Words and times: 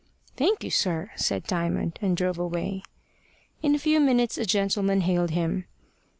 "Thank 0.35 0.63
you, 0.63 0.71
sir," 0.71 1.11
said 1.15 1.43
Diamond, 1.45 1.99
and 2.01 2.17
drove 2.17 2.39
away. 2.39 2.81
In 3.61 3.75
a 3.75 3.77
few 3.77 3.99
minutes 3.99 4.35
a 4.39 4.47
gentleman 4.47 5.01
hailed 5.01 5.29
him. 5.29 5.65